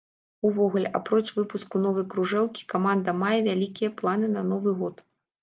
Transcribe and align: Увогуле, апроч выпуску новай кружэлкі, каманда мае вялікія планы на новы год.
Увогуле, 0.47 0.87
апроч 0.99 1.25
выпуску 1.35 1.81
новай 1.83 2.05
кружэлкі, 2.15 2.65
каманда 2.75 3.15
мае 3.21 3.35
вялікія 3.51 3.93
планы 4.01 4.33
на 4.35 4.43
новы 4.51 4.77
год. 4.83 5.07